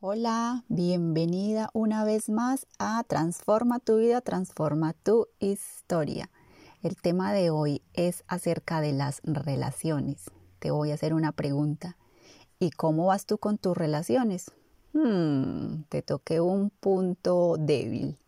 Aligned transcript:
Hola, 0.00 0.62
bienvenida 0.68 1.70
una 1.72 2.04
vez 2.04 2.28
más 2.28 2.68
a 2.78 3.02
Transforma 3.02 3.80
tu 3.80 3.96
vida, 3.96 4.20
transforma 4.20 4.92
tu 4.92 5.26
historia. 5.40 6.30
El 6.84 6.94
tema 6.94 7.32
de 7.32 7.50
hoy 7.50 7.82
es 7.94 8.22
acerca 8.28 8.80
de 8.80 8.92
las 8.92 9.20
relaciones. 9.24 10.30
Te 10.60 10.70
voy 10.70 10.92
a 10.92 10.94
hacer 10.94 11.14
una 11.14 11.32
pregunta. 11.32 11.96
¿Y 12.60 12.70
cómo 12.70 13.06
vas 13.06 13.26
tú 13.26 13.38
con 13.38 13.58
tus 13.58 13.76
relaciones? 13.76 14.52
Hmm, 14.92 15.82
te 15.88 16.02
toqué 16.02 16.40
un 16.40 16.70
punto 16.70 17.56
débil. 17.58 18.18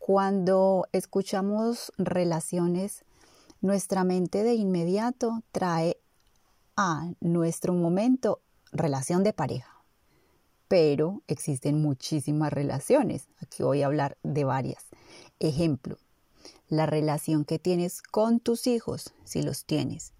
Cuando 0.00 0.88
escuchamos 0.90 1.92
relaciones, 1.98 3.04
nuestra 3.60 4.02
mente 4.02 4.42
de 4.42 4.54
inmediato 4.54 5.44
trae 5.52 5.98
a 6.76 7.12
nuestro 7.20 7.74
momento 7.74 8.40
relación 8.72 9.22
de 9.22 9.32
pareja 9.32 9.79
pero 10.70 11.24
existen 11.26 11.82
muchísimas 11.82 12.52
relaciones. 12.52 13.26
Aquí 13.42 13.64
voy 13.64 13.82
a 13.82 13.86
hablar 13.86 14.16
de 14.22 14.44
varias. 14.44 14.86
Ejemplo, 15.40 15.98
la 16.68 16.86
relación 16.86 17.44
que 17.44 17.58
tienes 17.58 18.02
con 18.02 18.38
tus 18.38 18.68
hijos, 18.68 19.12
si 19.24 19.42
los 19.42 19.64
tienes. 19.64 20.12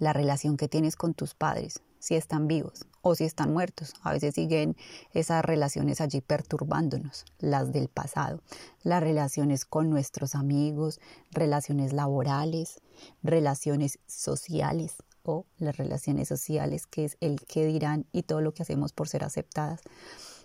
La 0.00 0.12
relación 0.12 0.56
que 0.56 0.66
tienes 0.66 0.96
con 0.96 1.14
tus 1.14 1.34
padres, 1.34 1.82
si 2.00 2.16
están 2.16 2.48
vivos 2.48 2.84
o 3.00 3.14
si 3.14 3.22
están 3.22 3.52
muertos. 3.52 3.92
A 4.02 4.10
veces 4.10 4.34
siguen 4.34 4.76
esas 5.14 5.44
relaciones 5.44 6.00
allí 6.00 6.20
perturbándonos, 6.20 7.24
las 7.38 7.72
del 7.72 7.86
pasado. 7.86 8.40
Las 8.82 9.04
relaciones 9.04 9.64
con 9.64 9.88
nuestros 9.88 10.34
amigos, 10.34 11.00
relaciones 11.30 11.92
laborales, 11.92 12.80
relaciones 13.22 14.00
sociales 14.08 14.96
o 15.24 15.46
las 15.58 15.76
relaciones 15.76 16.28
sociales, 16.28 16.86
que 16.86 17.04
es 17.04 17.16
el 17.20 17.40
que 17.40 17.66
dirán 17.66 18.06
y 18.12 18.22
todo 18.22 18.40
lo 18.40 18.52
que 18.52 18.62
hacemos 18.62 18.92
por 18.92 19.08
ser 19.08 19.24
aceptadas. 19.24 19.80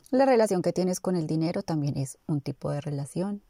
La 0.09 0.26
relación 0.26 0.62
que 0.62 0.72
tienes 0.72 1.00
con 1.00 1.16
el 1.16 1.27
dinero 1.27 1.63
también 1.63 1.98
es 1.98 2.17
un 2.27 2.40
tipo 2.40 2.72
de 2.72 2.80
relación. 2.80 3.42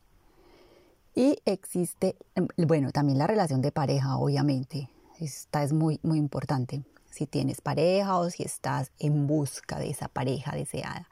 Y 1.14 1.40
existe, 1.46 2.16
em, 2.36 2.48
bueno, 2.68 2.92
también 2.92 3.18
la 3.18 3.28
relación 3.28 3.62
de 3.62 3.72
pareja, 3.72 4.18
obviamente. 4.18 4.90
Esta 5.20 5.64
es 5.64 5.74
muy, 5.74 6.00
muy 6.04 6.18
importante. 6.18 6.84
Si 7.10 7.26
tienes 7.26 7.62
pareja 7.62 8.18
o 8.18 8.30
si 8.30 8.44
estás 8.44 8.92
en 9.00 9.28
busca 9.28 9.80
de 9.80 9.90
esa 9.90 10.08
pareja 10.08 10.56
deseada. 10.56 11.08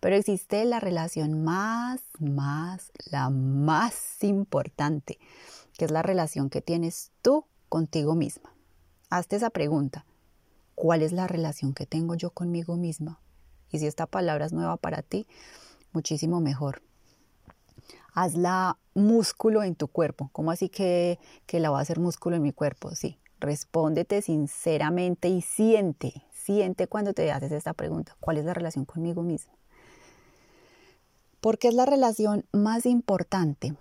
Pero 0.00 0.16
existe 0.16 0.64
la 0.64 0.80
relación 0.80 1.44
más, 1.44 2.00
más, 2.18 2.92
la 3.10 3.30
más 3.30 4.22
importante, 4.22 5.18
que 5.76 5.84
es 5.84 5.90
la 5.90 6.02
relación 6.02 6.50
que 6.50 6.60
tienes 6.60 7.10
tú 7.22 7.44
contigo 7.68 8.14
misma. 8.14 8.53
Hazte 9.14 9.36
esa 9.36 9.50
pregunta. 9.50 10.04
¿Cuál 10.74 11.00
es 11.00 11.12
la 11.12 11.28
relación 11.28 11.72
que 11.72 11.86
tengo 11.86 12.16
yo 12.16 12.30
conmigo 12.30 12.74
misma? 12.74 13.20
Y 13.70 13.78
si 13.78 13.86
esta 13.86 14.06
palabra 14.06 14.44
es 14.44 14.52
nueva 14.52 14.76
para 14.76 15.02
ti, 15.02 15.28
muchísimo 15.92 16.40
mejor. 16.40 16.82
Hazla 18.12 18.76
músculo 18.92 19.62
en 19.62 19.76
tu 19.76 19.86
cuerpo. 19.86 20.30
¿Cómo 20.32 20.50
así 20.50 20.68
que, 20.68 21.20
que 21.46 21.60
la 21.60 21.70
va 21.70 21.78
a 21.78 21.82
hacer 21.82 22.00
músculo 22.00 22.34
en 22.34 22.42
mi 22.42 22.50
cuerpo? 22.50 22.96
Sí, 22.96 23.16
respóndete 23.38 24.20
sinceramente 24.20 25.28
y 25.28 25.42
siente, 25.42 26.24
siente 26.32 26.88
cuando 26.88 27.12
te 27.12 27.30
haces 27.30 27.52
esta 27.52 27.72
pregunta. 27.72 28.16
¿Cuál 28.18 28.38
es 28.38 28.44
la 28.44 28.52
relación 28.52 28.84
conmigo 28.84 29.22
misma? 29.22 29.52
Porque 31.40 31.68
es 31.68 31.74
la 31.74 31.86
relación 31.86 32.46
más 32.50 32.84
importante, 32.84 33.76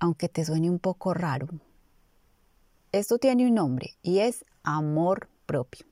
aunque 0.00 0.28
te 0.28 0.44
suene 0.44 0.68
un 0.68 0.80
poco 0.80 1.14
raro, 1.14 1.48
esto 2.92 3.18
tiene 3.18 3.46
un 3.46 3.54
nombre 3.54 3.96
y 4.02 4.18
es 4.18 4.44
amor 4.62 5.28
propio. 5.46 5.86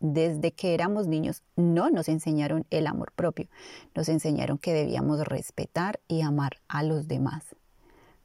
Desde 0.00 0.52
que 0.52 0.74
éramos 0.74 1.06
niños 1.06 1.42
no 1.56 1.90
nos 1.90 2.08
enseñaron 2.08 2.66
el 2.70 2.86
amor 2.86 3.12
propio, 3.12 3.48
nos 3.94 4.08
enseñaron 4.08 4.58
que 4.58 4.72
debíamos 4.72 5.20
respetar 5.26 6.00
y 6.08 6.22
amar 6.22 6.56
a 6.68 6.82
los 6.82 7.06
demás. 7.06 7.44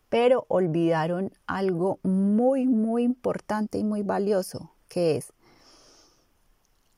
Pero 0.10 0.46
olvidaron 0.48 1.34
algo 1.48 2.00
muy, 2.04 2.66
muy 2.66 3.04
importante 3.04 3.78
y 3.78 3.84
muy 3.84 4.04
valioso, 4.04 4.72
que 4.88 5.18
es, 5.18 5.34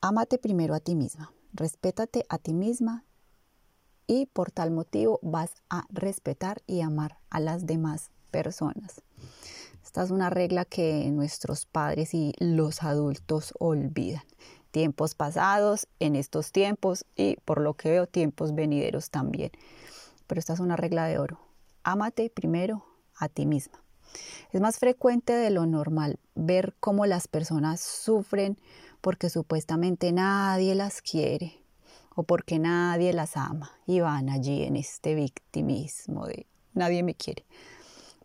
ámate 0.00 0.38
primero 0.38 0.74
a 0.74 0.80
ti 0.80 0.94
misma, 0.94 1.32
respétate 1.52 2.24
a 2.28 2.38
ti 2.38 2.54
misma 2.54 3.04
y 4.06 4.26
por 4.26 4.52
tal 4.52 4.70
motivo 4.70 5.18
vas 5.22 5.50
a 5.68 5.86
respetar 5.90 6.62
y 6.66 6.82
amar 6.82 7.18
a 7.30 7.40
las 7.40 7.66
demás 7.66 8.10
personas. 8.30 9.02
Esta 9.88 10.02
es 10.02 10.10
una 10.10 10.28
regla 10.28 10.66
que 10.66 11.10
nuestros 11.10 11.64
padres 11.64 12.12
y 12.12 12.34
los 12.40 12.82
adultos 12.82 13.54
olvidan. 13.58 14.22
Tiempos 14.70 15.14
pasados, 15.14 15.88
en 15.98 16.14
estos 16.14 16.52
tiempos 16.52 17.06
y 17.16 17.36
por 17.46 17.62
lo 17.62 17.72
que 17.72 17.92
veo 17.92 18.06
tiempos 18.06 18.54
venideros 18.54 19.08
también. 19.08 19.50
Pero 20.26 20.40
esta 20.40 20.52
es 20.52 20.60
una 20.60 20.76
regla 20.76 21.06
de 21.06 21.18
oro. 21.18 21.40
Ámate 21.84 22.28
primero 22.28 22.84
a 23.16 23.30
ti 23.30 23.46
misma. 23.46 23.82
Es 24.52 24.60
más 24.60 24.78
frecuente 24.78 25.32
de 25.32 25.48
lo 25.48 25.64
normal 25.64 26.18
ver 26.34 26.74
cómo 26.80 27.06
las 27.06 27.26
personas 27.26 27.80
sufren 27.80 28.58
porque 29.00 29.30
supuestamente 29.30 30.12
nadie 30.12 30.74
las 30.74 31.00
quiere 31.00 31.62
o 32.14 32.24
porque 32.24 32.58
nadie 32.58 33.14
las 33.14 33.38
ama 33.38 33.72
y 33.86 34.00
van 34.00 34.28
allí 34.28 34.64
en 34.64 34.76
este 34.76 35.14
victimismo 35.14 36.26
de 36.26 36.46
nadie 36.74 37.02
me 37.02 37.14
quiere 37.14 37.46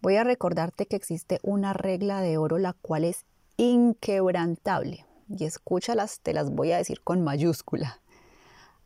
voy 0.04 0.18
a 0.18 0.26
recordarte 0.26 0.86
que 0.86 0.98
existe 0.98 1.40
una 1.44 1.72
regla 1.72 2.20
de 2.20 2.38
oro 2.38 2.58
la 2.58 2.74
cual 2.74 3.06
es 3.06 3.26
inquebrantable. 3.56 5.06
Y 5.30 5.46
escúchalas, 5.46 6.20
te 6.20 6.34
las 6.34 6.52
voy 6.52 6.74
a 6.74 6.78
decir 6.78 7.02
con 7.02 7.24
mayúscula. 7.24 8.02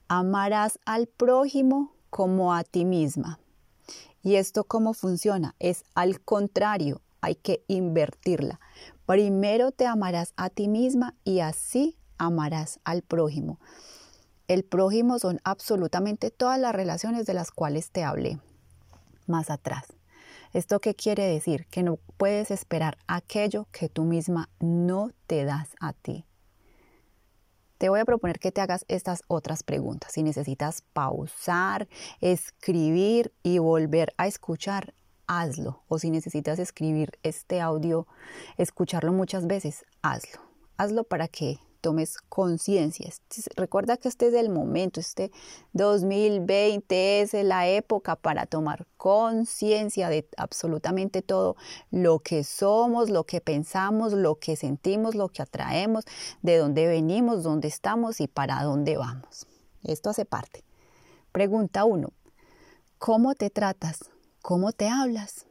Amarás 0.07 0.79
al 0.85 1.07
prójimo 1.07 1.91
como 2.11 2.53
a 2.53 2.63
ti 2.63 2.85
misma. 2.85 3.39
¿Y 4.21 4.35
esto 4.35 4.63
cómo 4.63 4.93
funciona? 4.93 5.55
Es 5.57 5.85
al 5.95 6.21
contrario, 6.21 7.01
hay 7.19 7.33
que 7.33 7.63
invertirla. 7.67 8.59
Primero 9.07 9.71
te 9.71 9.87
amarás 9.87 10.33
a 10.37 10.51
ti 10.51 10.67
misma 10.67 11.15
y 11.23 11.39
así 11.39 11.97
amarás 12.19 12.79
al 12.83 13.01
prójimo. 13.01 13.59
El 14.47 14.63
prójimo 14.63 15.17
son 15.17 15.41
absolutamente 15.43 16.29
todas 16.29 16.59
las 16.59 16.75
relaciones 16.75 17.25
de 17.25 17.33
las 17.33 17.49
cuales 17.49 17.89
te 17.89 18.03
hablé 18.03 18.39
más 19.25 19.49
atrás. 19.49 19.97
¿Esto 20.53 20.79
qué 20.79 20.95
quiere 20.95 21.25
decir? 21.25 21.65
Que 21.67 21.83
no 21.83 21.97
puedes 22.17 22.51
esperar 22.51 22.97
aquello 23.07 23.67
que 23.71 23.89
tú 23.89 24.03
misma 24.03 24.49
no 24.59 25.11
te 25.27 25.45
das 25.45 25.75
a 25.79 25.93
ti. 25.93 26.25
Te 27.77 27.89
voy 27.89 27.99
a 27.99 28.05
proponer 28.05 28.39
que 28.39 28.51
te 28.51 28.61
hagas 28.61 28.85
estas 28.87 29.21
otras 29.27 29.61
preguntas. 29.61 30.13
Si 30.13 30.23
necesitas 30.23 30.81
pausar, 30.93 31.87
escribir 32.21 33.33
y 33.43 33.59
volver 33.59 34.13
a 34.17 34.25
escuchar, 34.25 34.95
hazlo. 35.27 35.83
O 35.87 35.99
si 35.99 36.09
necesitas 36.09 36.57
escribir 36.57 37.19
este 37.21 37.61
audio, 37.61 38.07
escucharlo 38.57 39.13
muchas 39.13 39.45
veces, 39.45 39.85
hazlo. 40.01 40.41
Hazlo 40.77 41.03
para 41.03 41.27
que 41.27 41.59
tomes 41.87 42.17
conciencia. 42.17 43.09
Recuerda 43.55 43.95
que 43.95 44.09
este 44.09 44.27
es 44.27 44.33
el 44.33 44.49
momento, 44.49 44.99
este 44.99 45.31
2020 45.71 47.21
es 47.21 47.31
la 47.31 47.69
época 47.69 48.17
para 48.17 48.45
tomar 48.45 48.85
conciencia 48.97 50.09
de 50.09 50.27
absolutamente 50.35 51.21
todo 51.21 51.55
lo 51.89 52.19
que 52.19 52.43
somos, 52.43 53.09
lo 53.09 53.23
que 53.23 53.39
pensamos, 53.39 54.11
lo 54.11 54.35
que 54.35 54.57
sentimos, 54.57 55.15
lo 55.15 55.29
que 55.29 55.41
atraemos, 55.41 56.03
de 56.41 56.57
dónde 56.57 56.87
venimos, 56.87 57.43
dónde 57.43 57.69
estamos 57.69 58.19
y 58.19 58.27
para 58.27 58.61
dónde 58.63 58.97
vamos. 58.97 59.47
Esto 59.83 60.09
hace 60.09 60.25
parte. 60.25 60.65
Pregunta 61.31 61.85
1. 61.85 62.09
¿Cómo 62.97 63.33
te 63.33 63.49
tratas? 63.49 63.99
¿Cómo 64.41 64.73
te 64.73 64.89
hablas? 64.89 65.45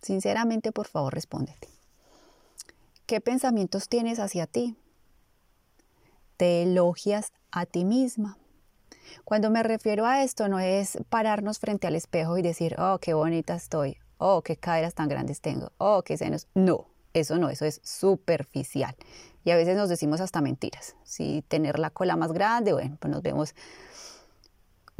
Sinceramente, 0.00 0.70
por 0.70 0.86
favor, 0.86 1.12
respóndete. 1.12 1.66
¿Qué 3.06 3.20
pensamientos 3.20 3.88
tienes 3.88 4.20
hacia 4.20 4.46
ti? 4.46 4.76
Te 6.36 6.62
elogias 6.62 7.32
a 7.50 7.66
ti 7.66 7.84
misma. 7.84 8.38
Cuando 9.24 9.50
me 9.50 9.62
refiero 9.62 10.06
a 10.06 10.22
esto 10.22 10.48
no 10.48 10.58
es 10.58 10.98
pararnos 11.08 11.58
frente 11.58 11.86
al 11.86 11.94
espejo 11.94 12.38
y 12.38 12.42
decir, 12.42 12.76
oh, 12.78 12.98
qué 13.00 13.14
bonita 13.14 13.54
estoy, 13.54 13.98
oh, 14.18 14.42
qué 14.42 14.56
caderas 14.56 14.94
tan 14.94 15.08
grandes 15.08 15.40
tengo, 15.40 15.72
oh, 15.78 16.02
qué 16.02 16.16
senos. 16.16 16.48
No, 16.54 16.86
eso 17.12 17.38
no, 17.38 17.50
eso 17.50 17.64
es 17.64 17.80
superficial. 17.84 18.96
Y 19.44 19.50
a 19.50 19.56
veces 19.56 19.76
nos 19.76 19.88
decimos 19.88 20.20
hasta 20.20 20.40
mentiras. 20.40 20.96
Si 21.02 21.42
tener 21.48 21.78
la 21.78 21.90
cola 21.90 22.16
más 22.16 22.32
grande, 22.32 22.72
bueno, 22.72 22.96
pues 23.00 23.10
nos 23.10 23.22
vemos 23.22 23.54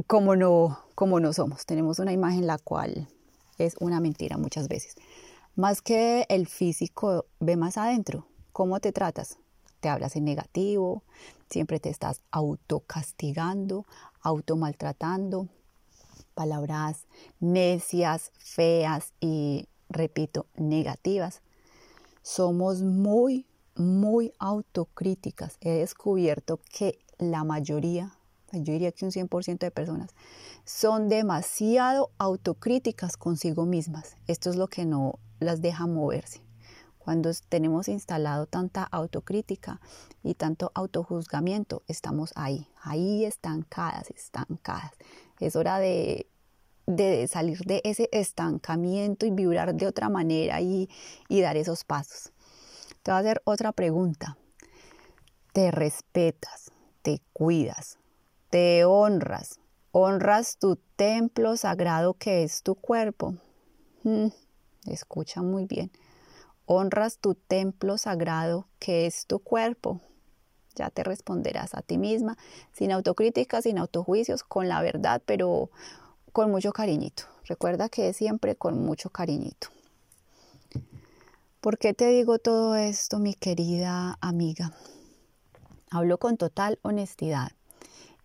como 0.07 0.35
no, 0.37 0.81
como 0.95 1.21
no 1.21 1.33
somos. 1.33 1.65
Tenemos 1.65 1.99
una 1.99 2.13
imagen 2.13 2.47
la 2.47 2.59
cual 2.59 3.09
es 3.59 3.77
una 3.79 4.01
mentira 4.01 4.37
muchas 4.39 4.69
veces. 4.69 4.97
Más 5.55 5.83
que 5.83 6.27
el 6.29 6.47
físico, 6.47 7.27
ve 7.39 7.57
más 7.57 7.77
adentro. 7.77 8.27
¿Cómo 8.53 8.81
te 8.81 8.93
tratas? 8.93 9.39
Te 9.83 9.89
hablas 9.89 10.17
en 10.17 10.25
negativo, 10.25 11.03
siempre 11.51 11.81
te 11.81 11.91
estás 11.91 12.23
autocastigando, 12.31 13.85
automaltratando, 14.23 15.49
palabras 16.35 17.07
necias, 17.41 18.31
feas 18.39 19.13
y, 19.21 19.69
repito, 19.91 20.47
negativas. 20.57 21.43
Somos 22.23 22.83
muy, 22.83 23.45
muy 23.75 24.33
autocríticas. 24.39 25.59
He 25.61 25.71
descubierto 25.73 26.61
que 26.71 27.01
la 27.19 27.43
mayoría 27.43 28.17
yo 28.53 28.73
diría 28.73 28.93
que 28.93 29.05
un 29.07 29.13
100% 29.13 29.59
de 29.61 29.71
personas, 29.71 30.11
son 30.65 31.09
demasiado 31.09 32.11
autocríticas 32.19 33.17
consigo 33.17 33.65
mismas. 33.65 34.17
Esto 34.27 34.51
es 34.51 34.57
lo 34.57 34.69
que 34.69 34.85
no 34.85 35.19
las 35.41 35.63
deja 35.63 35.87
moverse. 35.87 36.42
Cuando 37.05 37.33
tenemos 37.49 37.89
instalado 37.89 38.47
tanta 38.47 38.85
autocrítica 38.85 39.81
y 40.23 40.35
tanto 40.35 40.71
autojuzgamiento, 40.73 41.83
estamos 41.89 42.33
ahí, 42.37 42.69
ahí 42.81 43.25
estancadas, 43.25 44.11
estancadas. 44.11 44.93
Es 45.41 45.57
hora 45.57 45.81
de, 45.81 46.29
salir 47.29 47.59
de 47.65 47.81
ese 47.83 48.09
estancamiento 48.13 49.27
y 49.27 49.33
vibrar 49.33 49.75
de 49.75 49.89
otra 49.89 50.11
manera 50.11 50.61
y, 50.61 50.89
y 51.29 51.41
dar 51.41 51.57
esos 51.57 51.83
pasos. 51.83 52.33
Te 53.03 53.11
voy 53.11 53.19
a 53.19 53.21
hacer 53.21 53.43
otra 53.47 53.73
pregunta. 53.73 54.39
¿Te 55.53 55.73
respetas? 55.73 56.71
¿Te 57.03 57.21
cuidas? 57.33 57.99
¿Te 58.49 58.85
honras? 58.85 59.59
¿Honras 59.91 60.57
tu 60.57 60.77
templo 60.95 61.57
sagrado 61.57 62.15
que 62.15 62.45
es 62.45 62.63
tu 62.63 62.77
cuerpo? 62.77 63.35
Mm, 64.05 64.29
escucha 64.87 65.43
muy 65.43 65.67
bien 65.67 65.91
honras 66.73 67.19
tu 67.19 67.35
templo 67.35 67.99
sagrado 67.99 68.67
que 68.79 69.07
es 69.07 69.27
tu 69.27 69.39
cuerpo. 69.39 70.01
Ya 70.75 70.91
te 70.91 71.05
responderás 71.05 71.75
a 71.75 71.83
ti 71.83 71.99
misma, 71.99 72.39
sin 72.73 72.93
autocrítica, 72.93 73.61
sin 73.61 73.79
autojuicios, 73.79 74.43
con 74.43 74.69
la 74.69 74.81
verdad, 74.81 75.23
pero 75.25 75.71
con 76.33 76.51
mucho 76.51 76.73
cariñito. 76.73 77.25
Recuerda 77.45 77.89
que 77.89 78.09
es 78.09 78.17
siempre 78.17 78.57
con 78.57 78.85
mucho 78.85 79.11
cariñito. 79.11 79.69
¿Por 81.61 81.79
qué 81.79 81.95
te 81.95 82.09
digo 82.09 82.39
todo 82.39 82.75
esto, 82.75 83.19
mi 83.19 83.35
querida 83.35 84.19
amiga? 84.21 84.73
Hablo 85.91 86.19
con 86.19 86.37
total 86.37 86.79
honestidad 86.83 87.53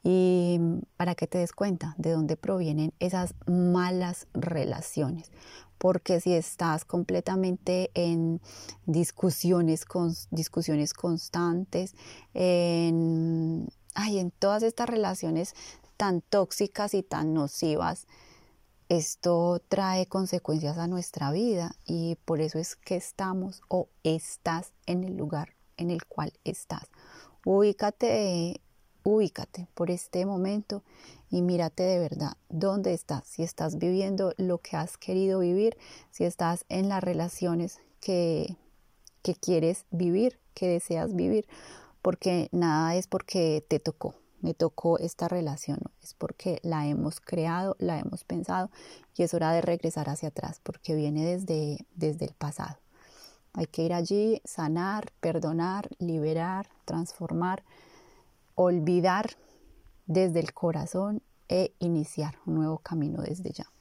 y 0.09 0.57
para 0.95 1.15
que 1.15 1.27
te 1.27 1.37
des 1.37 1.51
cuenta 1.51 1.93
de 1.97 2.11
dónde 2.11 2.37
provienen 2.37 2.93
esas 3.01 3.35
malas 3.45 4.27
relaciones 4.33 5.29
porque 5.77 6.21
si 6.21 6.33
estás 6.33 6.85
completamente 6.85 7.91
en 7.93 8.39
discusiones, 8.85 9.85
discusiones 10.31 10.93
constantes, 10.93 11.93
en, 12.33 13.67
en 13.95 14.31
todas 14.31 14.63
estas 14.63 14.89
relaciones 14.89 15.53
tan 15.97 16.21
tóxicas 16.21 16.93
y 16.93 17.03
tan 17.03 17.33
nocivas, 17.33 18.07
esto 18.89 19.61
trae 19.67 20.07
consecuencias 20.07 20.77
a 20.77 20.87
nuestra 20.87 21.31
vida 21.31 21.75
y 21.85 22.17
por 22.23 22.39
eso 22.39 22.57
es 22.59 22.77
que 22.77 22.95
estamos 22.95 23.61
o 23.67 23.89
estás 24.03 24.71
en 24.85 25.03
el 25.03 25.17
lugar 25.17 25.53
en 25.75 25.91
el 25.91 26.05
cual 26.05 26.33
estás. 26.43 26.89
Ubícate 27.45 28.61
ubícate 29.07 29.69
por 29.73 29.89
este 29.89 30.25
momento 30.25 30.83
y 31.29 31.41
mírate 31.41 31.83
de 31.83 31.97
verdad 31.97 32.35
dónde 32.49 32.93
estás, 32.93 33.25
si 33.25 33.41
estás 33.41 33.77
viviendo 33.77 34.33
lo 34.35 34.57
que 34.57 34.75
has 34.75 34.97
querido 34.97 35.39
vivir, 35.39 35.77
si 36.11 36.25
estás 36.25 36.65
en 36.67 36.89
las 36.89 37.01
relaciones 37.01 37.79
que, 38.01 38.57
que 39.21 39.33
quieres 39.33 39.85
vivir, 39.91 40.39
que 40.53 40.67
deseas 40.67 41.15
vivir, 41.15 41.47
porque 42.01 42.49
nada 42.51 42.95
es 42.95 43.07
porque 43.07 43.65
te 43.65 43.79
tocó, 43.79 44.15
me 44.41 44.53
tocó 44.53 44.99
esta 44.99 45.29
relación, 45.29 45.79
es 46.03 46.13
porque 46.13 46.59
la 46.61 46.85
hemos 46.85 47.21
creado, 47.21 47.77
la 47.79 47.99
hemos 47.99 48.25
pensado 48.25 48.69
y 49.15 49.23
es 49.23 49.33
hora 49.33 49.53
de 49.53 49.61
regresar 49.61 50.09
hacia 50.09 50.29
atrás 50.29 50.59
porque 50.61 50.95
viene 50.95 51.23
desde, 51.23 51.85
desde 51.95 52.25
el 52.25 52.33
pasado. 52.33 52.77
Hay 53.53 53.67
que 53.67 53.83
ir 53.83 53.93
allí, 53.93 54.41
sanar, 54.43 55.13
perdonar, 55.21 55.87
liberar, 55.97 56.67
transformar 56.83 57.63
olvidar 58.57 59.29
desde 60.07 60.39
el 60.39 60.53
corazón 60.53 61.21
e 61.47 61.73
iniciar 61.79 62.35
un 62.45 62.55
nuevo 62.55 62.79
camino 62.79 63.21
desde 63.21 63.51
ya. 63.51 63.71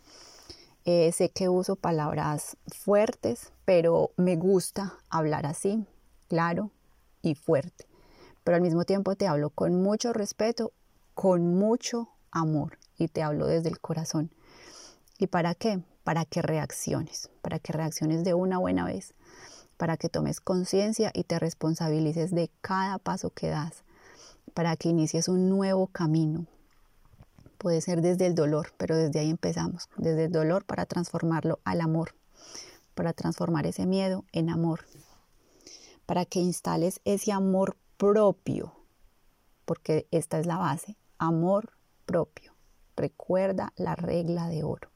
Eh, 0.84 1.10
sé 1.12 1.30
que 1.30 1.48
uso 1.48 1.74
palabras 1.76 2.56
fuertes, 2.66 3.52
pero 3.64 4.12
me 4.16 4.36
gusta 4.36 4.94
hablar 5.08 5.46
así, 5.46 5.84
claro 6.28 6.70
y 7.22 7.34
fuerte. 7.34 7.86
Pero 8.44 8.56
al 8.56 8.62
mismo 8.62 8.84
tiempo 8.84 9.16
te 9.16 9.26
hablo 9.26 9.50
con 9.50 9.82
mucho 9.82 10.12
respeto, 10.12 10.72
con 11.14 11.54
mucho 11.54 12.10
amor 12.30 12.78
y 12.98 13.08
te 13.08 13.22
hablo 13.22 13.46
desde 13.46 13.70
el 13.70 13.80
corazón. 13.80 14.30
¿Y 15.18 15.26
para 15.26 15.54
qué? 15.54 15.80
Para 16.04 16.26
que 16.26 16.42
reacciones, 16.42 17.30
para 17.40 17.58
que 17.58 17.72
reacciones 17.72 18.24
de 18.24 18.34
una 18.34 18.58
buena 18.58 18.84
vez, 18.84 19.14
para 19.78 19.96
que 19.96 20.10
tomes 20.10 20.40
conciencia 20.40 21.10
y 21.14 21.24
te 21.24 21.38
responsabilices 21.38 22.30
de 22.30 22.50
cada 22.60 22.98
paso 22.98 23.30
que 23.30 23.48
das, 23.48 23.85
para 24.56 24.74
que 24.74 24.88
inicies 24.88 25.28
un 25.28 25.50
nuevo 25.50 25.86
camino. 25.88 26.46
Puede 27.58 27.82
ser 27.82 28.00
desde 28.00 28.24
el 28.24 28.34
dolor, 28.34 28.72
pero 28.78 28.96
desde 28.96 29.20
ahí 29.20 29.28
empezamos, 29.28 29.90
desde 29.98 30.24
el 30.24 30.32
dolor 30.32 30.64
para 30.64 30.86
transformarlo 30.86 31.60
al 31.64 31.82
amor, 31.82 32.14
para 32.94 33.12
transformar 33.12 33.66
ese 33.66 33.84
miedo 33.84 34.24
en 34.32 34.48
amor, 34.48 34.86
para 36.06 36.24
que 36.24 36.40
instales 36.40 37.02
ese 37.04 37.32
amor 37.32 37.76
propio, 37.98 38.72
porque 39.66 40.08
esta 40.10 40.40
es 40.40 40.46
la 40.46 40.56
base, 40.56 40.96
amor 41.18 41.72
propio. 42.06 42.54
Recuerda 42.96 43.74
la 43.76 43.94
regla 43.94 44.48
de 44.48 44.64
oro, 44.64 44.88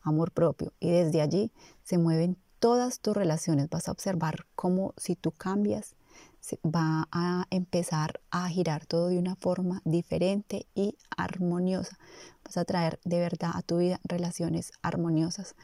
amor 0.00 0.32
propio. 0.32 0.72
Y 0.80 0.90
desde 0.90 1.20
allí 1.20 1.52
se 1.84 1.98
mueven 1.98 2.36
todas 2.58 2.98
tus 2.98 3.16
relaciones. 3.16 3.70
Vas 3.70 3.86
a 3.86 3.92
observar 3.92 4.44
cómo 4.56 4.92
si 4.96 5.14
tú 5.14 5.30
cambias, 5.30 5.94
va 6.64 7.08
a 7.12 7.46
empezar 7.50 8.20
a 8.30 8.48
girar 8.48 8.86
todo 8.86 9.08
de 9.08 9.18
una 9.18 9.36
forma 9.36 9.80
diferente 9.84 10.66
y 10.74 10.96
armoniosa. 11.16 11.98
Vas 12.44 12.56
a 12.56 12.64
traer 12.64 13.00
de 13.04 13.20
verdad 13.20 13.52
a 13.54 13.62
tu 13.62 13.78
vida 13.78 14.00
relaciones 14.04 14.72
armoniosas. 14.82 15.54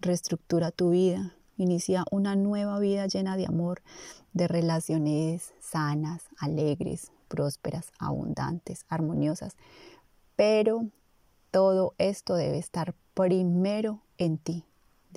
Reestructura 0.00 0.70
tu 0.70 0.90
vida. 0.90 1.34
Inicia 1.56 2.04
una 2.10 2.36
nueva 2.36 2.78
vida 2.78 3.06
llena 3.06 3.36
de 3.36 3.46
amor, 3.46 3.82
de 4.34 4.46
relaciones 4.46 5.54
sanas, 5.58 6.24
alegres, 6.38 7.12
prósperas, 7.28 7.92
abundantes, 7.98 8.84
armoniosas. 8.88 9.56
Pero 10.36 10.86
todo 11.50 11.94
esto 11.96 12.34
debe 12.36 12.58
estar 12.58 12.94
primero 13.14 14.02
en 14.18 14.36
ti, 14.36 14.64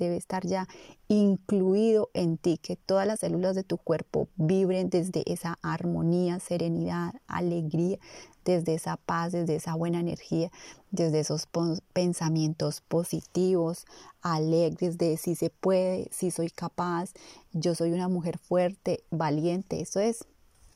debe 0.00 0.16
estar 0.16 0.46
ya 0.46 0.66
incluido 1.08 2.10
en 2.14 2.38
ti, 2.38 2.58
que 2.58 2.76
todas 2.76 3.06
las 3.06 3.20
células 3.20 3.54
de 3.54 3.64
tu 3.64 3.78
cuerpo 3.78 4.28
vibren 4.36 4.90
desde 4.90 5.22
esa 5.30 5.58
armonía, 5.62 6.40
serenidad, 6.40 7.14
alegría, 7.26 7.98
desde 8.44 8.74
esa 8.74 8.96
paz, 8.96 9.32
desde 9.32 9.56
esa 9.56 9.74
buena 9.74 10.00
energía, 10.00 10.50
desde 10.90 11.20
esos 11.20 11.48
pensamientos 11.92 12.80
positivos, 12.80 13.84
alegres 14.22 14.98
de 14.98 15.16
si 15.16 15.34
se 15.34 15.50
puede, 15.50 16.08
si 16.10 16.30
soy 16.30 16.50
capaz, 16.50 17.12
yo 17.52 17.74
soy 17.74 17.92
una 17.92 18.08
mujer 18.08 18.38
fuerte, 18.38 19.04
valiente. 19.10 19.80
Eso 19.80 20.00
es 20.00 20.26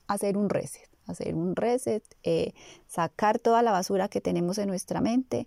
hacer 0.06 0.37
un 0.37 0.50
reset, 0.50 0.88
hacer 1.06 1.34
un 1.34 1.56
reset, 1.56 2.02
eh, 2.22 2.52
sacar 2.87 3.38
toda 3.38 3.62
la 3.62 3.72
basura 3.72 4.08
que 4.08 4.20
tenemos 4.20 4.58
en 4.58 4.68
nuestra 4.68 5.00
mente, 5.00 5.46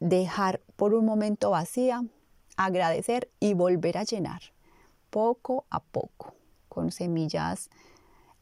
dejar 0.00 0.60
por 0.76 0.94
un 0.94 1.04
momento 1.04 1.50
vacía, 1.50 2.04
agradecer 2.58 3.30
y 3.40 3.54
volver 3.54 3.96
a 3.96 4.02
llenar 4.02 4.42
poco 5.10 5.64
a 5.70 5.80
poco 5.80 6.34
con 6.68 6.92
semillas. 6.92 7.70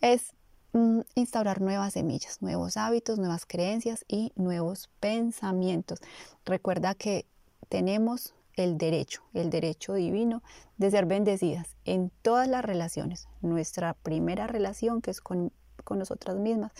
Es 0.00 0.32
mm, 0.72 1.00
instaurar 1.14 1.60
nuevas 1.60 1.92
semillas, 1.92 2.42
nuevos 2.42 2.76
hábitos, 2.76 3.18
nuevas 3.18 3.46
creencias 3.46 4.04
y 4.08 4.32
nuevos 4.34 4.90
pensamientos. 4.98 6.00
Recuerda 6.44 6.94
que 6.94 7.26
tenemos 7.68 8.34
el 8.54 8.78
derecho, 8.78 9.22
el 9.34 9.50
derecho 9.50 9.92
divino 9.92 10.42
de 10.78 10.90
ser 10.90 11.04
bendecidas 11.04 11.76
en 11.84 12.10
todas 12.22 12.48
las 12.48 12.64
relaciones. 12.64 13.28
Nuestra 13.42 13.92
primera 13.92 14.46
relación 14.46 15.02
que 15.02 15.10
es 15.10 15.20
con, 15.20 15.52
con 15.84 15.98
nosotras 15.98 16.36
mismas 16.36 16.72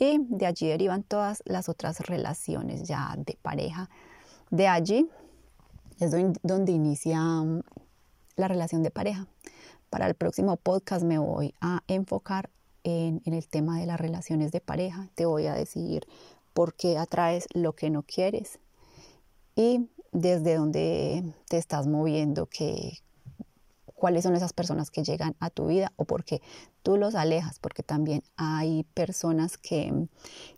y 0.00 0.18
de 0.28 0.46
allí 0.46 0.68
derivan 0.68 1.04
todas 1.04 1.42
las 1.44 1.68
otras 1.68 2.00
relaciones 2.00 2.82
ya 2.82 3.14
de 3.16 3.38
pareja. 3.42 3.88
De 4.50 4.66
allí 4.66 5.08
es 6.00 6.12
donde 6.42 6.72
inicia 6.72 7.20
mm, 7.20 7.62
la 8.36 8.48
relación 8.48 8.82
de 8.82 8.90
pareja. 8.90 9.26
Para 9.90 10.06
el 10.06 10.14
próximo 10.14 10.56
podcast 10.56 11.04
me 11.04 11.18
voy 11.18 11.54
a 11.60 11.82
enfocar 11.88 12.50
en, 12.84 13.22
el 13.24 13.48
tema 13.48 13.80
de 13.80 13.86
las 13.86 14.00
relaciones 14.00 14.52
de 14.52 14.60
pareja. 14.60 15.08
Te 15.14 15.26
voy 15.26 15.46
a 15.46 15.54
decir 15.54 16.06
por 16.54 16.74
qué 16.74 16.98
atraes 16.98 17.46
lo 17.52 17.74
que 17.74 17.90
no 17.90 18.02
quieres 18.02 18.58
y 19.56 19.88
desde 20.12 20.56
dónde 20.56 21.34
te 21.48 21.58
estás 21.58 21.86
moviendo, 21.86 22.46
que, 22.46 22.98
cuáles 23.94 24.22
son 24.22 24.34
esas 24.34 24.52
personas 24.52 24.90
que 24.90 25.04
llegan 25.04 25.36
a 25.40 25.50
tu 25.50 25.66
vida 25.66 25.92
o 25.96 26.04
por 26.04 26.24
qué 26.24 26.40
tú 26.82 26.96
los 26.96 27.14
alejas, 27.14 27.58
porque 27.58 27.82
también 27.82 28.22
hay 28.36 28.84
personas 28.94 29.58
que, 29.58 30.08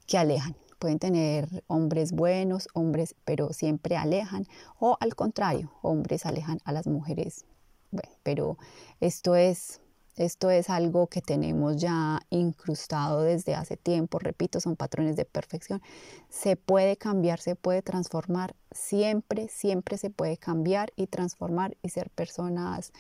que 0.07 0.19
alejan, 0.19 0.55
pueden 0.81 0.99
tener 0.99 1.63
hombres 1.69 2.11
buenos, 2.11 2.69
hombres, 2.75 3.15
pero 3.25 3.53
siempre 3.53 3.97
alejan, 3.97 4.47
o 4.81 4.97
al 4.99 5.15
contrario, 5.15 5.71
hombres 5.83 6.27
alejan 6.27 6.59
a 6.65 6.73
las 6.73 6.89
mujeres. 6.89 7.45
Bueno, 7.93 8.11
pero 8.25 8.59
esto 8.99 9.37
es 9.37 9.81
Esto 10.17 10.51
es 10.51 10.69
algo 10.69 11.07
que 11.07 11.23
tenemos 11.23 11.77
ya 11.77 12.21
incrustado 12.31 13.23
desde 13.23 13.55
hace 13.55 13.77
tiempo, 13.77 14.19
repito, 14.19 14.61
son 14.61 14.77
patrones 14.77 15.17
de 15.17 15.25
perfección. 15.25 15.81
Se 16.29 16.57
puede 16.57 16.97
cambiar, 16.97 17.41
se 17.41 17.57
puede 17.57 17.81
transformar, 17.83 18.55
siempre, 18.73 19.49
siempre 19.49 19.99
se 19.99 20.11
puede 20.11 20.37
cambiar 20.37 20.93
y 20.97 21.07
transformar 21.07 21.77
y 21.83 21.91
ser 21.91 22.11
personas 22.11 22.93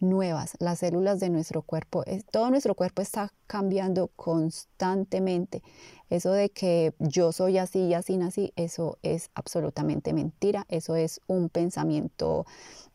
nuevas. 0.00 0.56
Las 0.60 0.80
células 0.80 1.18
de 1.20 1.30
nuestro 1.30 1.62
cuerpo, 1.62 2.04
todo 2.30 2.50
nuestro 2.50 2.74
cuerpo 2.74 3.02
está 3.02 3.32
cambiando 3.46 4.08
constantemente. 4.16 5.62
Eso 6.08 6.32
de 6.32 6.50
que 6.50 6.94
yo 6.98 7.32
soy 7.32 7.58
así 7.58 7.80
y 7.80 7.94
así 7.94 8.16
nací, 8.16 8.52
eso 8.56 8.98
es 9.02 9.30
absolutamente 9.34 10.12
mentira. 10.12 10.66
Eso 10.68 10.94
es 10.96 11.20
un 11.26 11.48
pensamiento, 11.48 12.46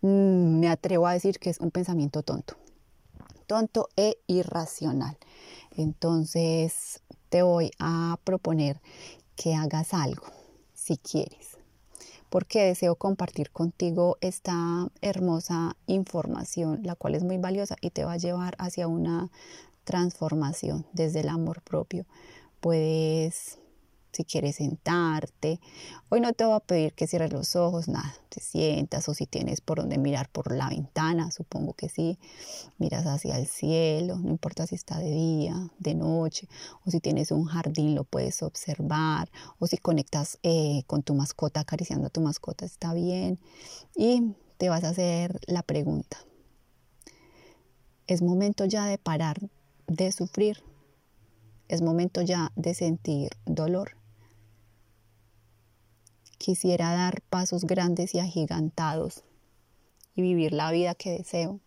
mm, 0.02 0.60
me 0.60 0.70
atrevo 0.70 1.08
a 1.08 1.14
decir 1.14 1.40
que 1.40 1.50
es 1.50 1.60
un 1.60 1.72
pensamiento 1.72 2.22
tonto 2.24 2.56
tonto 3.46 3.90
e 3.96 4.18
irracional. 4.28 5.18
Entonces 5.72 7.02
te 7.30 7.44
voy 7.44 7.72
a 7.80 8.18
proponer 8.24 8.82
que 9.36 9.56
hagas 9.56 9.94
algo, 9.94 10.26
si 10.74 10.98
quieres, 10.98 11.58
porque 12.30 12.64
deseo 12.64 12.96
compartir 12.96 13.52
contigo 13.52 14.18
esta 14.22 14.88
hermosa 15.02 15.76
información, 15.88 16.82
la 16.84 16.96
cual 16.96 17.16
es 17.16 17.24
muy 17.24 17.38
valiosa 17.38 17.76
y 17.82 17.90
te 17.90 18.06
va 18.06 18.14
a 18.14 18.18
llevar 18.18 18.56
hacia 18.58 18.88
una 18.88 19.30
transformación 19.84 20.86
desde 20.94 21.22
el 21.22 21.30
amor 21.30 21.62
propio. 21.62 22.06
Puedes 22.60 23.60
si 24.16 24.24
quieres 24.24 24.56
sentarte. 24.56 25.60
Hoy 26.10 26.22
no 26.22 26.34
te 26.34 26.46
voy 26.46 26.56
a 26.56 26.60
pedir 26.60 26.94
que 26.94 27.08
cierres 27.08 27.32
los 27.32 27.56
ojos, 27.56 27.88
nada, 27.88 28.16
te 28.30 28.40
sientas 28.40 29.08
o 29.10 29.14
si 29.14 29.26
tienes 29.28 29.62
por 29.62 29.80
donde 29.80 29.98
mirar 29.98 30.30
por 30.30 30.52
la 30.52 30.70
ventana, 30.70 31.32
supongo 31.32 31.74
que 31.74 31.90
sí, 31.90 32.18
miras 32.78 33.06
hacia 33.06 33.38
el 33.38 33.48
cielo, 33.48 34.18
no 34.18 34.30
importa 34.30 34.66
si 34.68 34.76
está 34.76 35.00
de 35.00 35.12
día, 35.12 35.72
de 35.80 35.96
noche, 35.96 36.48
o 36.86 36.92
si 36.92 37.00
tienes 37.00 37.32
un 37.32 37.46
jardín 37.46 37.96
lo 37.96 38.04
puedes 38.04 38.42
observar, 38.42 39.30
o 39.60 39.68
si 39.68 39.78
conectas 39.78 40.40
eh, 40.44 40.84
con 40.88 41.04
tu 41.04 41.14
mascota, 41.14 41.60
acariciando 41.60 42.08
a 42.08 42.10
tu 42.10 42.22
mascota, 42.22 42.66
está 42.66 42.94
bien. 42.94 43.40
Y 43.96 44.36
te 44.58 44.70
vas 44.70 44.84
a 44.84 44.90
hacer 44.90 45.40
la 45.48 45.64
pregunta. 45.64 46.18
Es 48.08 48.22
momento 48.22 48.66
ya 48.66 48.86
de 48.86 48.98
parar 48.98 49.38
de 49.88 50.12
sufrir. 50.12 50.64
Es 51.68 51.82
momento 51.82 52.22
ya 52.22 52.52
de 52.56 52.74
sentir 52.74 53.32
dolor. 53.46 53.98
Quisiera 56.38 56.94
dar 56.94 57.22
pasos 57.22 57.66
grandes 57.66 58.14
y 58.14 58.20
agigantados 58.20 59.24
y 60.16 60.22
vivir 60.22 60.54
la 60.54 60.72
vida 60.72 60.96
que 60.96 61.12
deseo. 61.12 61.60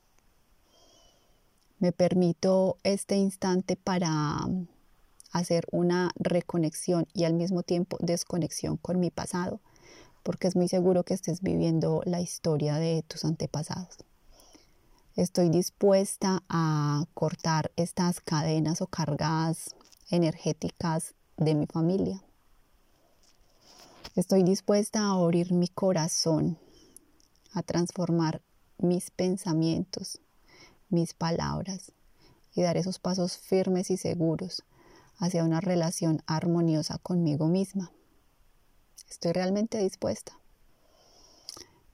Me 1.78 1.92
permito 1.92 2.76
este 2.82 3.16
instante 3.16 3.76
para 3.76 4.46
hacer 5.32 5.66
una 5.70 6.10
reconexión 6.16 7.06
y 7.14 7.25
al 7.25 7.34
mismo 7.34 7.62
tiempo 7.62 7.96
desconexión 8.00 8.76
con 8.76 8.98
mi 9.00 9.10
pasado, 9.10 9.60
porque 10.22 10.48
es 10.48 10.56
muy 10.56 10.68
seguro 10.68 11.04
que 11.04 11.14
estés 11.14 11.40
viviendo 11.40 12.02
la 12.04 12.20
historia 12.20 12.76
de 12.76 13.04
tus 13.06 13.25
antepasados. 13.25 13.96
Estoy 15.14 15.50
dispuesta 15.50 16.42
a 16.48 17.04
cortar 17.14 17.72
estas 17.76 18.20
cadenas 18.20 18.80
o 18.82 18.87
cargas 18.87 19.75
energéticas 20.10 21.14
de 21.37 21.54
mi 21.54 21.66
familia. 21.66 22.22
Estoy 24.18 24.42
dispuesta 24.42 24.98
a 25.02 25.12
abrir 25.12 25.52
mi 25.52 25.68
corazón, 25.68 26.58
a 27.52 27.62
transformar 27.62 28.42
mis 28.76 29.12
pensamientos, 29.12 30.20
mis 30.88 31.14
palabras 31.14 31.92
y 32.52 32.62
dar 32.62 32.76
esos 32.76 32.98
pasos 32.98 33.38
firmes 33.38 33.92
y 33.92 33.96
seguros 33.96 34.64
hacia 35.18 35.44
una 35.44 35.60
relación 35.60 36.20
armoniosa 36.26 36.98
conmigo 36.98 37.46
misma. 37.46 37.92
Estoy 39.08 39.30
realmente 39.30 39.78
dispuesta. 39.78 40.37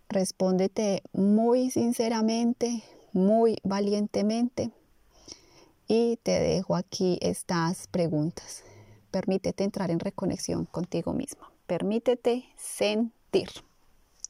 Respóndete 0.09 1.03
muy 1.13 1.71
sinceramente, 1.71 2.85
muy 3.13 3.59
valientemente 3.65 4.71
y 5.89 6.17
te 6.23 6.41
dejo 6.41 6.75
aquí 6.75 7.19
estas 7.21 7.87
preguntas. 7.87 8.63
Permítete 9.11 9.63
entrar 9.63 9.91
en 9.91 10.01
reconexión 10.01 10.65
contigo 10.65 11.13
misma. 11.13 11.54
Permítete 11.67 12.45
sentir. 12.57 13.49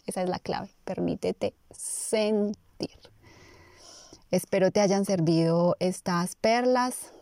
Esa 0.07 0.23
es 0.23 0.29
la 0.29 0.39
clave. 0.39 0.71
Permítete 0.85 1.55
sentir. 1.71 2.57
Espero 4.31 4.71
te 4.71 4.81
hayan 4.81 5.05
servido 5.05 5.77
estas 5.79 6.35
perlas, 6.37 7.13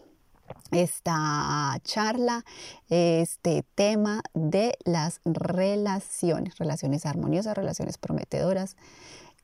esta 0.70 1.78
charla, 1.84 2.44
este 2.88 3.64
tema 3.74 4.22
de 4.34 4.78
las 4.84 5.20
relaciones, 5.24 6.56
relaciones 6.56 7.04
armoniosas, 7.06 7.56
relaciones 7.56 7.98
prometedoras 7.98 8.76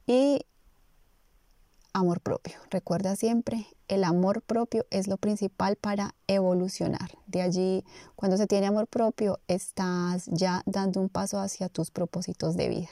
y 0.07 0.47
amor 1.99 2.21
propio. 2.21 2.57
Recuerda 2.71 3.17
siempre, 3.17 3.67
el 3.89 4.05
amor 4.05 4.43
propio 4.43 4.87
es 4.91 5.09
lo 5.09 5.17
principal 5.17 5.77
para 5.77 6.15
evolucionar. 6.27 7.11
De 7.27 7.43
allí, 7.43 7.85
cuando 8.17 8.37
se 8.37 8.47
tiene 8.47 8.67
amor 8.67 8.87
propio, 8.87 9.41
estás 9.49 10.27
ya 10.27 10.63
dando 10.67 11.01
un 11.01 11.09
paso 11.09 11.39
hacia 11.39 11.69
tus 11.69 11.91
propósitos 11.91 12.57
de 12.57 12.69
vida. 12.69 12.89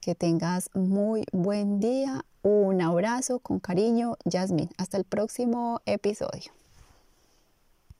Que 0.00 0.14
tengas 0.14 0.70
muy 0.74 1.24
buen 1.32 1.80
día. 1.80 2.24
Un 2.42 2.80
abrazo 2.82 3.40
con 3.40 3.58
cariño, 3.58 4.16
Yasmin. 4.24 4.70
Hasta 4.78 4.96
el 4.96 5.04
próximo 5.04 5.80
episodio. 5.86 6.52